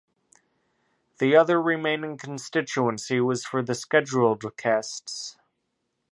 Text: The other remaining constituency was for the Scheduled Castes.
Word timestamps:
The 1.19 1.35
other 1.35 1.61
remaining 1.61 2.17
constituency 2.17 3.19
was 3.21 3.45
for 3.45 3.61
the 3.61 3.75
Scheduled 3.75 4.43
Castes. 4.57 5.37